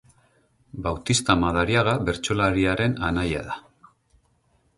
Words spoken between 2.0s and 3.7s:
bertsolariaren anaia da.